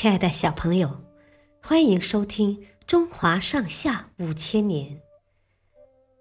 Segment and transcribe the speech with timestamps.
[0.00, 1.00] 亲爱的小朋友，
[1.60, 2.56] 欢迎收听
[2.86, 4.92] 《中华上下五千年》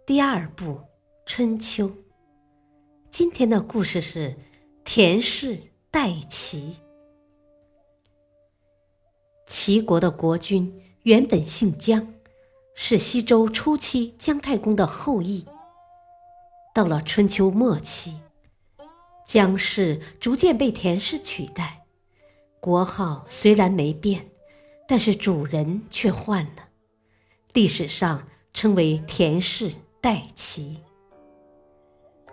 [0.04, 0.66] 第二部
[1.28, 1.88] 《春秋》。
[3.12, 4.36] 今天的故事是
[4.84, 5.62] 田氏
[5.92, 6.78] 代齐。
[9.45, 12.16] 齐国的国君原本姓姜，
[12.73, 15.46] 是西周初期姜太公的后裔。
[16.73, 18.20] 到了春秋末期，
[19.28, 21.84] 姜氏逐渐被田氏取代。
[22.68, 24.30] 国号虽然没变，
[24.89, 26.67] 但是主人却换了，
[27.53, 29.71] 历史上称为田氏
[30.02, 30.81] 代齐。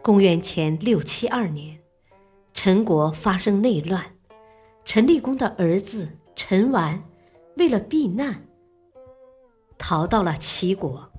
[0.02, 1.78] 公元前六七二年，
[2.52, 4.04] 陈国发生内乱，
[4.84, 7.00] 陈立公的儿子陈完
[7.56, 8.44] 为了避难，
[9.78, 11.12] 逃到了齐国。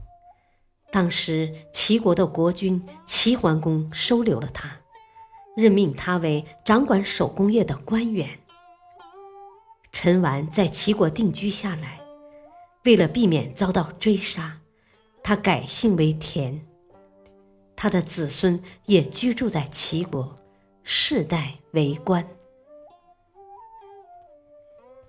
[0.92, 4.78] 当时齐国的国君齐桓公收留了他，
[5.56, 8.42] 任命他为掌管手工业的官员。
[9.96, 12.02] 陈完在齐国定居下来，
[12.84, 14.60] 为了避免遭到追杀，
[15.24, 16.68] 他改姓为田。
[17.78, 20.36] 他的子孙也居住在齐国，
[20.84, 22.28] 世代为官。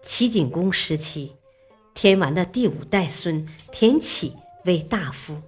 [0.04, 1.32] 齐景公时期，
[1.92, 4.34] 田完的第五代孙田启
[4.66, 5.42] 为大夫。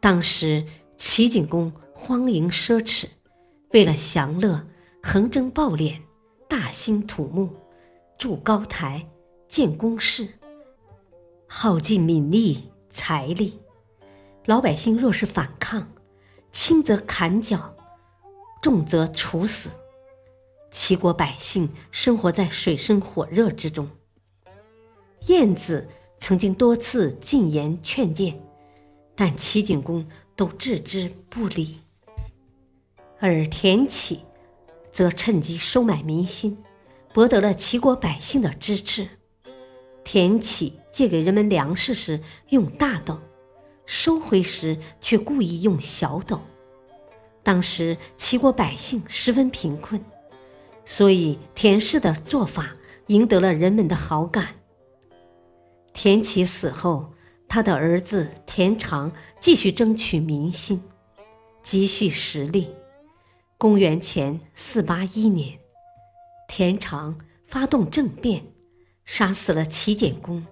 [0.00, 0.66] 当时
[0.98, 3.06] 齐景公荒淫奢侈，
[3.70, 4.66] 为了享乐，
[5.02, 5.98] 横征暴敛，
[6.46, 7.61] 大兴土木。
[8.22, 9.04] 筑高台，
[9.48, 10.28] 建宫室，
[11.48, 13.58] 耗尽民力财力。
[14.44, 15.88] 老百姓若是反抗，
[16.52, 17.74] 轻则砍脚，
[18.62, 19.70] 重则处死。
[20.70, 23.90] 齐国百姓生活在水深火热之中。
[25.26, 25.88] 晏子
[26.20, 28.40] 曾经多次进言劝谏，
[29.16, 31.80] 但齐景公都置之不理。
[33.18, 34.20] 而田启
[34.92, 36.56] 则趁机收买民心。
[37.12, 39.08] 博得了齐国百姓的支持。
[40.04, 43.20] 田启借给人们粮食时用大斗，
[43.86, 46.40] 收回时却故意用小斗。
[47.42, 50.04] 当时齐国百姓十分贫困，
[50.84, 52.76] 所以田氏的做法
[53.06, 54.56] 赢得了人们的好感。
[55.92, 57.12] 田启死后，
[57.48, 60.82] 他的儿子田常继续争取民心，
[61.62, 62.70] 积蓄实力。
[63.56, 65.61] 公元前四八一年。
[66.54, 68.44] 田常发动政变，
[69.06, 70.46] 杀死了齐简公，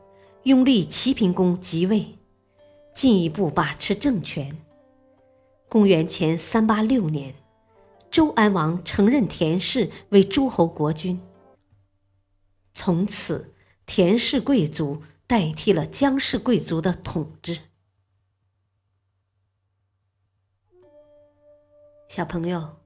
[0.45, 2.17] 拥立齐平公即位，
[2.95, 4.63] 进一步把持政权。
[5.69, 7.35] 公元前三八六年，
[8.11, 11.21] 周安王承认田氏为诸侯国君，
[12.73, 13.53] 从此
[13.85, 17.59] 田氏贵族代替了姜氏贵族的统治。
[22.09, 22.79] 小朋友，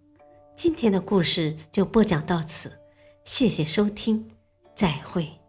[0.56, 2.80] 今天的故事就播讲到此。
[3.24, 4.28] 谢谢收听，
[4.76, 5.43] 再会。